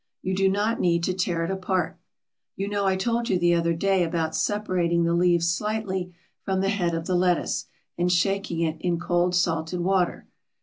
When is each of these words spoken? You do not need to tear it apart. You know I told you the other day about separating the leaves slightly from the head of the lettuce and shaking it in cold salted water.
You 0.23 0.33
do 0.35 0.49
not 0.49 0.79
need 0.79 1.03
to 1.03 1.13
tear 1.13 1.45
it 1.45 1.51
apart. 1.51 1.99
You 2.55 2.67
know 2.67 2.87
I 2.87 2.95
told 2.95 3.29
you 3.29 3.37
the 3.37 3.53
other 3.53 3.75
day 3.75 4.03
about 4.03 4.35
separating 4.35 5.03
the 5.03 5.13
leaves 5.13 5.47
slightly 5.53 6.11
from 6.41 6.59
the 6.61 6.69
head 6.69 6.95
of 6.95 7.05
the 7.05 7.13
lettuce 7.13 7.65
and 7.99 8.11
shaking 8.11 8.61
it 8.61 8.77
in 8.81 8.99
cold 8.99 9.35
salted 9.35 9.81
water. 9.81 10.27